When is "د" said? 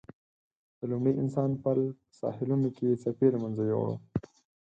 0.79-0.81